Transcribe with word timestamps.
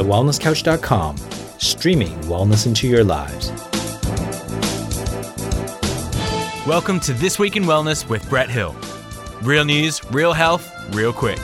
thewellnesscouch.com, 0.00 1.14
streaming 1.58 2.18
wellness 2.20 2.66
into 2.66 2.88
your 2.88 3.04
lives. 3.04 3.50
Welcome 6.66 7.00
to 7.00 7.12
This 7.12 7.38
Week 7.38 7.54
in 7.54 7.64
Wellness 7.64 8.08
with 8.08 8.26
Brett 8.30 8.48
Hill. 8.48 8.74
Real 9.42 9.66
news, 9.66 10.02
real 10.10 10.32
health, 10.32 10.72
real 10.94 11.12
quick. 11.12 11.38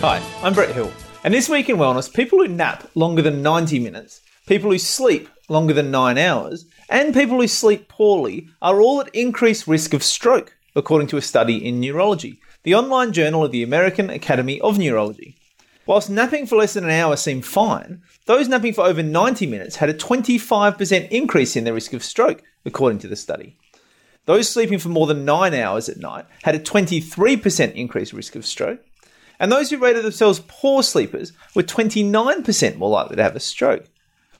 Hi, 0.00 0.22
I'm 0.44 0.54
Brett 0.54 0.72
Hill. 0.72 0.92
And 1.24 1.34
this 1.34 1.48
week 1.48 1.68
in 1.68 1.76
wellness, 1.76 2.12
people 2.12 2.38
who 2.38 2.46
nap 2.46 2.88
longer 2.94 3.22
than 3.22 3.42
90 3.42 3.80
minutes, 3.80 4.20
people 4.46 4.70
who 4.70 4.78
sleep 4.78 5.28
longer 5.48 5.74
than 5.74 5.90
9 5.90 6.18
hours, 6.18 6.66
and 6.88 7.12
people 7.12 7.40
who 7.40 7.48
sleep 7.48 7.88
poorly 7.88 8.46
are 8.60 8.80
all 8.80 9.00
at 9.00 9.12
increased 9.12 9.66
risk 9.66 9.92
of 9.92 10.04
stroke, 10.04 10.56
according 10.76 11.08
to 11.08 11.16
a 11.16 11.22
study 11.22 11.66
in 11.66 11.80
Neurology, 11.80 12.38
the 12.64 12.74
online 12.74 13.12
journal 13.12 13.44
of 13.44 13.50
the 13.50 13.62
American 13.62 14.08
Academy 14.08 14.60
of 14.60 14.78
Neurology. 14.78 15.36
Whilst 15.84 16.08
napping 16.08 16.46
for 16.46 16.56
less 16.56 16.74
than 16.74 16.84
an 16.84 16.90
hour 16.90 17.16
seemed 17.16 17.44
fine, 17.44 18.02
those 18.26 18.46
napping 18.46 18.72
for 18.72 18.84
over 18.84 19.02
90 19.02 19.46
minutes 19.46 19.76
had 19.76 19.88
a 19.88 19.94
25% 19.94 21.08
increase 21.08 21.56
in 21.56 21.64
their 21.64 21.74
risk 21.74 21.92
of 21.92 22.04
stroke, 22.04 22.42
according 22.64 23.00
to 23.00 23.08
the 23.08 23.16
study. 23.16 23.56
Those 24.26 24.48
sleeping 24.48 24.78
for 24.78 24.90
more 24.90 25.08
than 25.08 25.24
9 25.24 25.52
hours 25.54 25.88
at 25.88 25.96
night 25.96 26.26
had 26.44 26.54
a 26.54 26.60
23% 26.60 27.74
increased 27.74 28.12
risk 28.12 28.36
of 28.36 28.46
stroke, 28.46 28.78
and 29.40 29.50
those 29.50 29.70
who 29.70 29.78
rated 29.78 30.04
themselves 30.04 30.40
poor 30.46 30.84
sleepers 30.84 31.32
were 31.56 31.64
29% 31.64 32.76
more 32.76 32.90
likely 32.90 33.16
to 33.16 33.22
have 33.24 33.34
a 33.34 33.40
stroke, 33.40 33.86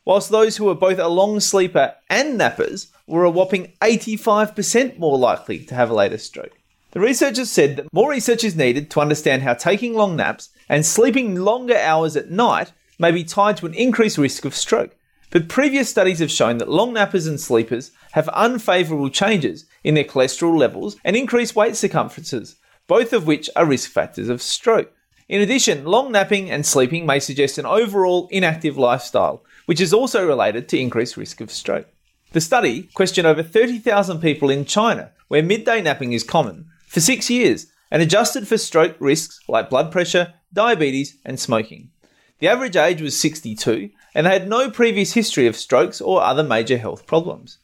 whilst 0.05 0.31
those 0.31 0.57
who 0.57 0.67
were 0.67 0.77
both 0.77 1.01
a 1.01 1.09
long 1.09 1.41
sleeper 1.41 1.97
and 2.09 2.39
nappers 2.39 2.93
were 3.09 3.25
a 3.25 3.31
whopping 3.31 3.73
85% 3.81 5.01
more 5.01 5.19
likely 5.19 5.65
to 5.65 5.75
have 5.75 5.91
a 5.91 5.95
later 5.95 6.19
stroke. 6.19 6.57
The 6.93 7.01
researchers 7.01 7.51
said 7.51 7.77
that 7.77 7.91
more 7.91 8.11
research 8.11 8.45
is 8.45 8.55
needed 8.55 8.91
to 8.91 9.01
understand 9.01 9.43
how 9.43 9.55
taking 9.55 9.95
long 9.95 10.15
naps 10.15 10.51
and 10.69 10.85
sleeping 10.85 11.37
longer 11.37 11.77
hours 11.77 12.17
at 12.17 12.31
night 12.31 12.73
may 12.99 13.11
be 13.11 13.25
tied 13.25 13.57
to 13.57 13.67
an 13.67 13.73
increased 13.73 14.19
risk 14.19 14.45
of 14.45 14.55
stroke. 14.55 14.95
But 15.31 15.49
previous 15.49 15.89
studies 15.89 16.19
have 16.19 16.31
shown 16.31 16.59
that 16.59 16.69
long 16.69 16.93
nappers 16.93 17.27
and 17.27 17.41
sleepers 17.41 17.93
have 18.13 18.29
unfavourable 18.35 19.09
changes 19.09 19.65
in 19.83 19.95
their 19.95 20.05
cholesterol 20.05 20.59
levels 20.59 20.97
and 21.03 21.17
increased 21.17 21.57
waist 21.57 21.81
circumferences, 21.81 22.57
both 22.87 23.15
of 23.15 23.27
which 23.27 23.49
are 23.57 23.65
risk 23.65 23.91
factors 23.91 24.29
of 24.29 24.43
stroke. 24.43 24.93
In 25.31 25.41
addition, 25.41 25.87
long 25.87 26.13
napping 26.13 26.51
and 26.51 26.67
sleeping 26.67 27.07
may 27.07 27.21
suggest 27.21 27.57
an 27.57 27.65
overall 27.65 28.29
inactive 28.31 28.77
lifestyle, 28.77 29.43
which 29.65 29.81
is 29.81 29.95
also 29.95 30.27
related 30.27 30.69
to 30.69 30.79
increased 30.79 31.17
risk 31.17 31.41
of 31.41 31.51
stroke. 31.51 31.87
The 32.33 32.41
study 32.43 32.91
questioned 32.93 33.27
over 33.27 33.43
30,000 33.43 34.21
people 34.21 34.51
in 34.51 34.67
China, 34.67 35.13
where 35.29 35.43
midday 35.43 35.81
napping 35.81 36.13
is 36.13 36.23
common, 36.23 36.67
for 36.93 37.01
six 37.01 37.31
years 37.31 37.69
and 37.91 38.03
adjusted 38.03 38.47
for 38.47 38.59
stroke 38.59 38.97
risks 39.01 39.41
like 39.49 39.71
blood 39.71 39.91
pressure, 39.91 40.35
diabetes, 40.53 41.17
and 41.25 41.41
smoking. 41.41 41.91
The 42.39 42.49
average 42.49 42.77
age 42.77 43.01
was 43.01 43.19
62, 43.19 43.89
and 44.15 44.27
they 44.27 44.31
had 44.31 44.47
no 44.47 44.71
previous 44.71 45.15
history 45.15 45.47
of 45.47 45.57
strokes 45.57 46.03
or 46.03 46.23
other 46.23 46.43
major 46.43 46.77
health 46.77 47.07
problems. 47.07 47.59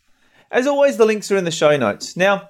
As 0.51 0.67
always, 0.67 0.97
the 0.97 1.05
links 1.05 1.31
are 1.31 1.37
in 1.37 1.45
the 1.45 1.51
show 1.51 1.77
notes. 1.77 2.17
Now, 2.17 2.49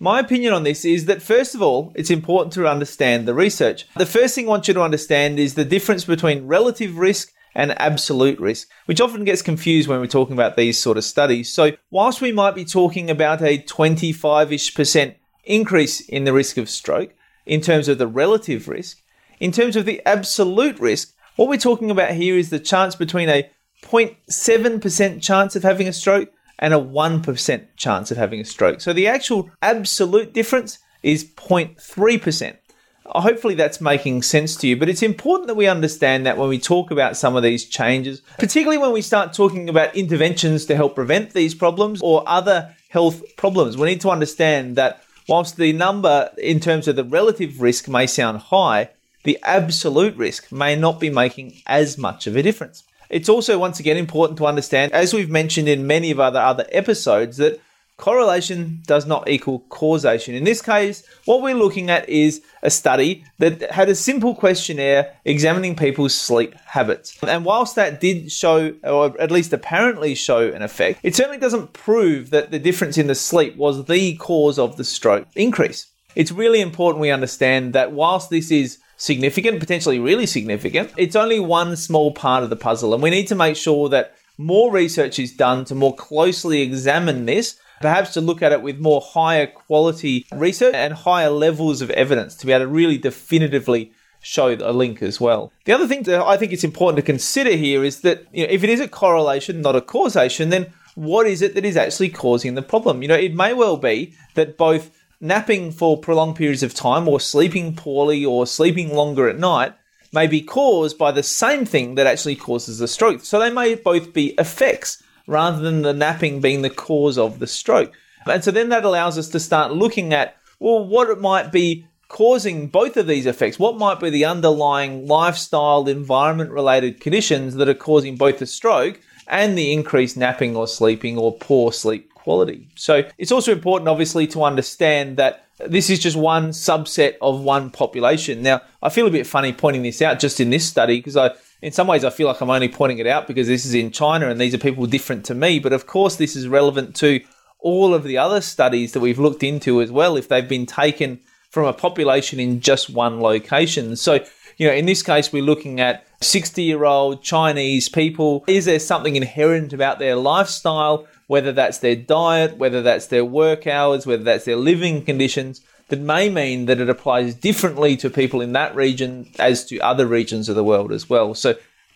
my 0.00 0.18
opinion 0.18 0.52
on 0.52 0.64
this 0.64 0.84
is 0.84 1.04
that 1.04 1.22
first 1.22 1.54
of 1.54 1.62
all, 1.62 1.92
it's 1.94 2.10
important 2.10 2.52
to 2.54 2.66
understand 2.66 3.28
the 3.28 3.34
research. 3.34 3.86
The 3.96 4.04
first 4.04 4.34
thing 4.34 4.46
I 4.46 4.50
want 4.50 4.66
you 4.66 4.74
to 4.74 4.82
understand 4.82 5.38
is 5.38 5.54
the 5.54 5.64
difference 5.64 6.04
between 6.04 6.48
relative 6.48 6.98
risk 6.98 7.32
and 7.54 7.80
absolute 7.80 8.40
risk, 8.40 8.68
which 8.86 9.00
often 9.00 9.24
gets 9.24 9.42
confused 9.42 9.88
when 9.88 10.00
we're 10.00 10.08
talking 10.08 10.34
about 10.34 10.56
these 10.56 10.78
sort 10.78 10.98
of 10.98 11.04
studies. 11.04 11.52
So, 11.52 11.70
whilst 11.90 12.20
we 12.20 12.32
might 12.32 12.56
be 12.56 12.64
talking 12.64 13.10
about 13.10 13.42
a 13.42 13.58
25 13.58 14.52
ish 14.52 14.74
percent 14.74 15.14
increase 15.46 16.00
in 16.00 16.24
the 16.24 16.32
risk 16.32 16.56
of 16.56 16.68
stroke 16.68 17.14
in 17.46 17.60
terms 17.60 17.88
of 17.88 17.98
the 17.98 18.06
relative 18.06 18.68
risk, 18.68 19.02
in 19.40 19.52
terms 19.52 19.76
of 19.76 19.86
the 19.86 20.02
absolute 20.04 20.78
risk, 20.78 21.14
what 21.36 21.48
we're 21.48 21.58
talking 21.58 21.90
about 21.90 22.12
here 22.12 22.36
is 22.36 22.50
the 22.50 22.58
chance 22.58 22.94
between 22.94 23.28
a 23.28 23.48
0.7% 23.82 25.22
chance 25.22 25.54
of 25.54 25.62
having 25.62 25.86
a 25.86 25.92
stroke 25.92 26.30
and 26.58 26.72
a 26.72 26.78
1% 26.78 27.66
chance 27.76 28.10
of 28.10 28.16
having 28.16 28.40
a 28.40 28.44
stroke. 28.44 28.80
So 28.80 28.92
the 28.92 29.06
actual 29.06 29.50
absolute 29.62 30.32
difference 30.32 30.78
is 31.02 31.24
0.3%. 31.24 32.56
Uh, 33.04 33.20
hopefully 33.20 33.54
that's 33.54 33.80
making 33.80 34.22
sense 34.22 34.56
to 34.56 34.66
you, 34.66 34.76
but 34.76 34.88
it's 34.88 35.02
important 35.02 35.46
that 35.46 35.54
we 35.54 35.68
understand 35.68 36.26
that 36.26 36.38
when 36.38 36.48
we 36.48 36.58
talk 36.58 36.90
about 36.90 37.16
some 37.16 37.36
of 37.36 37.42
these 37.42 37.66
changes, 37.66 38.20
particularly 38.38 38.78
when 38.78 38.92
we 38.92 39.02
start 39.02 39.32
talking 39.32 39.68
about 39.68 39.94
interventions 39.94 40.64
to 40.64 40.74
help 40.74 40.94
prevent 40.94 41.30
these 41.32 41.54
problems 41.54 42.00
or 42.02 42.24
other 42.26 42.74
health 42.88 43.22
problems, 43.36 43.76
we 43.76 43.86
need 43.86 44.00
to 44.00 44.10
understand 44.10 44.74
that 44.76 45.02
whilst 45.28 45.56
the 45.56 45.72
number 45.72 46.30
in 46.38 46.60
terms 46.60 46.88
of 46.88 46.96
the 46.96 47.04
relative 47.04 47.60
risk 47.60 47.88
may 47.88 48.06
sound 48.06 48.38
high, 48.38 48.90
the 49.24 49.38
absolute 49.42 50.16
risk 50.16 50.52
may 50.52 50.76
not 50.76 51.00
be 51.00 51.10
making 51.10 51.54
as 51.66 51.98
much 51.98 52.26
of 52.26 52.36
a 52.36 52.42
difference. 52.42 52.84
It's 53.10 53.28
also 53.28 53.58
once 53.58 53.80
again 53.80 53.96
important 53.96 54.38
to 54.38 54.46
understand, 54.46 54.92
as 54.92 55.14
we've 55.14 55.30
mentioned 55.30 55.68
in 55.68 55.86
many 55.86 56.10
of 56.10 56.20
other 56.20 56.40
other 56.40 56.66
episodes, 56.70 57.36
that 57.36 57.60
correlation 57.96 58.82
does 58.86 59.06
not 59.06 59.28
equal 59.28 59.60
causation. 59.68 60.34
In 60.34 60.44
this 60.44 60.60
case, 60.60 61.02
what 61.24 61.42
we're 61.42 61.54
looking 61.54 61.90
at 61.90 62.08
is 62.08 62.42
a 62.62 62.70
study 62.70 63.24
that 63.38 63.70
had 63.70 63.88
a 63.88 63.94
simple 63.94 64.34
questionnaire 64.34 65.14
examining 65.24 65.74
people's 65.74 66.14
sleep 66.14 66.54
habits. 66.66 67.16
And 67.22 67.44
whilst 67.44 67.74
that 67.76 68.00
did 68.00 68.30
show, 68.30 68.74
or 68.84 69.18
at 69.20 69.30
least 69.30 69.52
apparently 69.52 70.14
show 70.14 70.48
an 70.48 70.62
effect, 70.62 71.00
it 71.02 71.16
certainly 71.16 71.38
doesn't 71.38 71.72
prove 71.72 72.30
that 72.30 72.50
the 72.50 72.58
difference 72.58 72.98
in 72.98 73.06
the 73.06 73.14
sleep 73.14 73.56
was 73.56 73.86
the 73.86 74.16
cause 74.16 74.58
of 74.58 74.76
the 74.76 74.84
stroke 74.84 75.26
increase. 75.34 75.86
It's 76.14 76.32
really 76.32 76.60
important 76.60 77.00
we 77.00 77.10
understand 77.10 77.72
that 77.72 77.92
whilst 77.92 78.30
this 78.30 78.50
is 78.50 78.78
significant, 78.96 79.60
potentially 79.60 79.98
really 79.98 80.26
significant, 80.26 80.92
it's 80.96 81.16
only 81.16 81.40
one 81.40 81.76
small 81.76 82.12
part 82.12 82.42
of 82.42 82.50
the 82.50 82.56
puzzle. 82.56 82.94
And 82.94 83.02
we 83.02 83.10
need 83.10 83.28
to 83.28 83.34
make 83.34 83.56
sure 83.56 83.88
that 83.90 84.14
more 84.38 84.70
research 84.70 85.18
is 85.18 85.32
done 85.32 85.64
to 85.66 85.74
more 85.74 85.94
closely 85.94 86.60
examine 86.60 87.24
this 87.26 87.58
perhaps 87.80 88.12
to 88.14 88.20
look 88.20 88.42
at 88.42 88.52
it 88.52 88.62
with 88.62 88.78
more 88.78 89.00
higher 89.00 89.46
quality 89.46 90.26
research 90.32 90.74
and 90.74 90.92
higher 90.92 91.30
levels 91.30 91.82
of 91.82 91.90
evidence 91.90 92.34
to 92.36 92.46
be 92.46 92.52
able 92.52 92.64
to 92.64 92.68
really 92.68 92.98
definitively 92.98 93.92
show 94.20 94.48
a 94.48 94.72
link 94.72 95.02
as 95.02 95.20
well. 95.20 95.52
The 95.64 95.72
other 95.72 95.86
thing 95.86 96.02
that 96.04 96.20
I 96.20 96.36
think 96.36 96.52
it's 96.52 96.64
important 96.64 96.96
to 96.96 97.12
consider 97.12 97.52
here 97.52 97.84
is 97.84 98.00
that 98.00 98.26
you 98.32 98.46
know, 98.46 98.52
if 98.52 98.64
it 98.64 98.70
is 98.70 98.80
a 98.80 98.88
correlation, 98.88 99.62
not 99.62 99.76
a 99.76 99.80
causation, 99.80 100.48
then 100.48 100.72
what 100.94 101.26
is 101.26 101.42
it 101.42 101.54
that 101.54 101.64
is 101.64 101.76
actually 101.76 102.08
causing 102.08 102.54
the 102.54 102.62
problem? 102.62 103.02
You 103.02 103.08
know, 103.08 103.14
it 103.14 103.34
may 103.34 103.52
well 103.52 103.76
be 103.76 104.14
that 104.34 104.56
both 104.56 104.90
napping 105.20 105.70
for 105.70 105.98
prolonged 105.98 106.36
periods 106.36 106.62
of 106.62 106.74
time 106.74 107.08
or 107.08 107.20
sleeping 107.20 107.74
poorly 107.74 108.24
or 108.24 108.46
sleeping 108.46 108.94
longer 108.94 109.28
at 109.28 109.38
night 109.38 109.74
may 110.12 110.26
be 110.26 110.40
caused 110.40 110.98
by 110.98 111.12
the 111.12 111.22
same 111.22 111.64
thing 111.64 111.94
that 111.94 112.06
actually 112.06 112.36
causes 112.36 112.78
the 112.78 112.88
stroke. 112.88 113.22
So 113.24 113.38
they 113.38 113.50
may 113.50 113.74
both 113.74 114.12
be 114.12 114.34
effects 114.38 115.02
rather 115.26 115.58
than 115.58 115.82
the 115.82 115.92
napping 115.92 116.40
being 116.40 116.62
the 116.62 116.70
cause 116.70 117.18
of 117.18 117.38
the 117.38 117.46
stroke. 117.46 117.92
And 118.26 118.42
so 118.42 118.50
then 118.50 118.70
that 118.70 118.84
allows 118.84 119.18
us 119.18 119.28
to 119.28 119.40
start 119.40 119.72
looking 119.72 120.12
at, 120.12 120.36
well, 120.58 120.84
what 120.84 121.10
it 121.10 121.20
might 121.20 121.52
be 121.52 121.86
causing 122.08 122.68
both 122.68 122.96
of 122.96 123.06
these 123.06 123.26
effects. 123.26 123.58
What 123.58 123.78
might 123.78 124.00
be 124.00 124.10
the 124.10 124.24
underlying 124.24 125.06
lifestyle, 125.06 125.88
environment 125.88 126.50
related 126.50 127.00
conditions 127.00 127.54
that 127.56 127.68
are 127.68 127.74
causing 127.74 128.16
both 128.16 128.38
the 128.38 128.46
stroke 128.46 129.00
and 129.26 129.58
the 129.58 129.72
increased 129.72 130.16
napping 130.16 130.56
or 130.56 130.68
sleeping 130.68 131.18
or 131.18 131.36
poor 131.36 131.72
sleep 131.72 132.12
quality? 132.14 132.68
So 132.76 133.08
it's 133.18 133.32
also 133.32 133.52
important, 133.52 133.88
obviously, 133.88 134.26
to 134.28 134.44
understand 134.44 135.16
that 135.16 135.46
this 135.58 135.90
is 135.90 135.98
just 135.98 136.16
one 136.16 136.50
subset 136.50 137.16
of 137.20 137.40
one 137.40 137.70
population. 137.70 138.42
Now, 138.42 138.60
I 138.82 138.90
feel 138.90 139.06
a 139.06 139.10
bit 139.10 139.26
funny 139.26 139.52
pointing 139.52 139.82
this 139.82 140.02
out 140.02 140.18
just 140.18 140.38
in 140.38 140.50
this 140.50 140.66
study 140.66 140.98
because 140.98 141.16
I 141.16 141.30
in 141.62 141.72
some 141.72 141.86
ways, 141.86 142.04
I 142.04 142.10
feel 142.10 142.26
like 142.26 142.40
I'm 142.40 142.50
only 142.50 142.68
pointing 142.68 142.98
it 142.98 143.06
out 143.06 143.26
because 143.26 143.46
this 143.46 143.64
is 143.64 143.74
in 143.74 143.90
China 143.90 144.28
and 144.28 144.40
these 144.40 144.54
are 144.54 144.58
people 144.58 144.86
different 144.86 145.24
to 145.26 145.34
me. 145.34 145.58
But 145.58 145.72
of 145.72 145.86
course, 145.86 146.16
this 146.16 146.36
is 146.36 146.48
relevant 146.48 146.94
to 146.96 147.20
all 147.60 147.94
of 147.94 148.04
the 148.04 148.18
other 148.18 148.40
studies 148.40 148.92
that 148.92 149.00
we've 149.00 149.18
looked 149.18 149.42
into 149.42 149.80
as 149.80 149.90
well, 149.90 150.16
if 150.16 150.28
they've 150.28 150.48
been 150.48 150.66
taken 150.66 151.20
from 151.50 151.64
a 151.64 151.72
population 151.72 152.38
in 152.38 152.60
just 152.60 152.90
one 152.90 153.20
location. 153.20 153.96
So, 153.96 154.24
you 154.58 154.66
know, 154.66 154.74
in 154.74 154.86
this 154.86 155.02
case, 155.02 155.32
we're 155.32 155.42
looking 155.42 155.80
at 155.80 156.06
60 156.20 156.62
year 156.62 156.84
old 156.84 157.22
Chinese 157.22 157.88
people. 157.88 158.44
Is 158.46 158.66
there 158.66 158.78
something 158.78 159.16
inherent 159.16 159.72
about 159.72 159.98
their 159.98 160.16
lifestyle, 160.16 161.06
whether 161.26 161.52
that's 161.52 161.78
their 161.78 161.96
diet, 161.96 162.56
whether 162.58 162.82
that's 162.82 163.06
their 163.06 163.24
work 163.24 163.66
hours, 163.66 164.06
whether 164.06 164.24
that's 164.24 164.44
their 164.44 164.56
living 164.56 165.04
conditions? 165.04 165.62
That 165.88 166.00
may 166.00 166.28
mean 166.28 166.66
that 166.66 166.80
it 166.80 166.88
applies 166.88 167.34
differently 167.34 167.96
to 167.98 168.10
people 168.10 168.40
in 168.40 168.52
that 168.52 168.74
region 168.74 169.30
as 169.38 169.64
to 169.66 169.78
other 169.78 170.06
regions 170.06 170.48
of 170.48 170.56
the 170.56 170.64
world 170.64 170.90
as 170.92 171.08
well. 171.08 171.34
So 171.34 171.54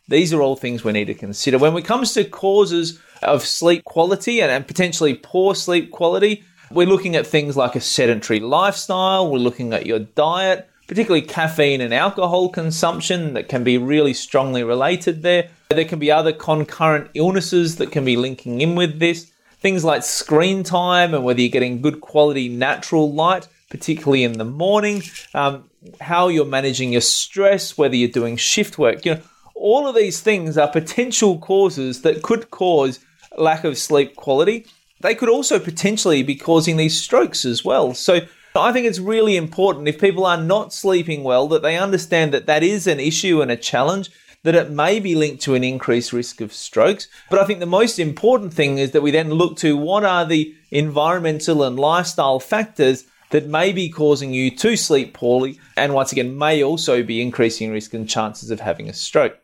these 0.09 0.33
are 0.33 0.43
all 0.43 0.57
things 0.57 0.85
we 0.85 0.93
need 0.93 1.07
to 1.07 1.15
consider. 1.15 1.59
When 1.59 1.77
it 1.77 1.85
comes 1.85 2.13
to 2.15 2.25
causes 2.25 3.01
of 3.23 3.45
sleep 3.45 3.85
quality 3.85 4.41
and, 4.41 4.51
and 4.51 4.67
potentially 4.67 5.15
poor 5.15 5.55
sleep 5.55 5.91
quality, 5.91 6.45
we're 6.71 6.87
looking 6.87 7.17
at 7.17 7.27
things 7.27 7.57
like 7.57 7.75
a 7.75 7.81
sedentary 7.81 8.39
lifestyle, 8.39 9.31
we're 9.31 9.39
looking 9.39 9.73
at 9.73 9.87
your 9.87 9.99
diet, 9.99 10.71
particularly 10.87 11.27
caffeine 11.27 11.81
and 11.81 11.93
alcohol 11.93 12.49
consumption 12.49 13.35
that 13.35 13.49
can 13.49 13.65
be 13.65 13.77
really 13.77 14.15
strongly 14.15 14.63
related 14.63 15.23
there. 15.23 15.49
There 15.69 15.85
can 15.85 15.99
be 15.99 16.13
other 16.13 16.33
concurrent 16.33 17.11
illnesses 17.15 17.77
that 17.77 17.91
can 17.91 18.05
be 18.05 18.17
linking 18.17 18.61
in 18.61 18.77
with 18.77 19.01
this. 19.01 19.33
Things 19.61 19.85
like 19.85 20.03
screen 20.03 20.63
time 20.63 21.13
and 21.13 21.25
whether 21.25 21.41
you're 21.41 21.51
getting 21.51 21.83
good 21.83 22.01
quality 22.01 22.49
natural 22.49 23.13
light 23.13 23.47
particularly 23.71 24.25
in 24.25 24.35
the 24.35 24.45
morning. 24.45 25.03
Um, 25.35 25.71
how 26.01 26.29
you're 26.29 26.45
managing 26.45 26.93
your 26.93 27.01
stress, 27.01 27.79
whether 27.79 27.97
you're 27.97 28.11
doing 28.11 28.37
shift 28.37 28.77
work, 28.77 29.07
you 29.07 29.15
know, 29.15 29.23
all 29.55 29.87
of 29.87 29.95
these 29.95 30.21
things 30.21 30.59
are 30.59 30.69
potential 30.69 31.39
causes 31.39 32.03
that 32.03 32.23
could 32.23 32.51
cause 32.51 32.99
lack 33.37 33.65
of 33.65 33.79
sleep 33.79 34.17
quality. 34.17 34.67
They 35.01 35.15
could 35.15 35.29
also 35.29 35.59
potentially 35.59 36.23
be 36.23 36.35
causing 36.35 36.77
these 36.77 37.01
strokes 37.01 37.45
as 37.45 37.65
well. 37.65 37.95
So 37.95 38.21
I 38.55 38.73
think 38.73 38.87
it's 38.87 38.99
really 38.99 39.37
important 39.37 39.89
if 39.89 40.01
people 40.01 40.27
are 40.27 40.41
not 40.41 40.73
sleeping 40.73 41.23
well 41.23 41.47
that 41.49 41.63
they 41.63 41.79
understand 41.79 42.33
that 42.35 42.47
that 42.47 42.63
is 42.63 42.87
an 42.87 43.01
issue 43.01 43.41
and 43.41 43.51
a 43.51 43.57
challenge 43.57 44.11
that 44.43 44.55
it 44.55 44.71
may 44.71 44.99
be 44.99 45.15
linked 45.15 45.43
to 45.43 45.55
an 45.55 45.63
increased 45.63 46.13
risk 46.13 46.41
of 46.41 46.53
strokes. 46.53 47.09
But 47.29 47.39
I 47.39 47.45
think 47.45 47.61
the 47.61 47.67
most 47.67 47.99
important 47.99 48.55
thing 48.55 48.79
is 48.79 48.93
that 48.93 49.03
we 49.03 49.11
then 49.11 49.31
look 49.31 49.57
to 49.59 49.77
what 49.77 50.05
are 50.05 50.25
the 50.25 50.55
environmental 50.71 51.63
and 51.63 51.79
lifestyle 51.79 52.41
factors 52.41 53.05
that 53.31 53.47
may 53.47 53.73
be 53.73 53.89
causing 53.89 54.33
you 54.33 54.51
to 54.57 54.77
sleep 54.77 55.15
poorly 55.15 55.59
and 55.77 55.95
once 55.95 56.13
again 56.13 56.37
may 56.37 56.63
also 56.63 57.03
be 57.03 57.23
increasing 57.23 57.71
risk 57.71 57.95
and 57.95 58.09
chances 58.09 58.51
of 58.51 58.61
having 58.61 58.89
a 58.89 58.93
stroke. 58.93 59.39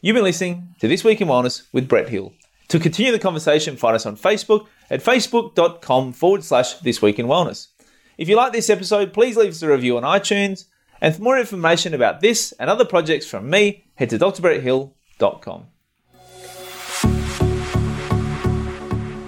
You've 0.00 0.14
been 0.14 0.24
listening 0.24 0.74
to 0.80 0.88
This 0.88 1.04
Week 1.04 1.20
in 1.20 1.28
Wellness 1.28 1.66
with 1.72 1.88
Brett 1.88 2.08
Hill. 2.08 2.32
To 2.68 2.78
continue 2.78 3.12
the 3.12 3.18
conversation, 3.18 3.76
find 3.76 3.94
us 3.94 4.06
on 4.06 4.16
Facebook 4.16 4.66
at 4.90 5.02
facebook.com 5.02 6.12
forward 6.12 6.44
slash 6.44 6.74
This 6.74 7.00
Week 7.00 7.18
in 7.18 7.26
Wellness. 7.26 7.68
If 8.18 8.28
you 8.28 8.36
like 8.36 8.52
this 8.52 8.70
episode, 8.70 9.12
please 9.12 9.36
leave 9.36 9.50
us 9.50 9.62
a 9.62 9.68
review 9.68 9.96
on 9.96 10.02
iTunes. 10.02 10.64
And 11.00 11.14
for 11.14 11.22
more 11.22 11.38
information 11.38 11.94
about 11.94 12.20
this 12.20 12.52
and 12.52 12.70
other 12.70 12.84
projects 12.84 13.26
from 13.26 13.50
me, 13.50 13.84
head 13.96 14.10
to 14.10 14.18
drbretthill.com. 14.18 15.66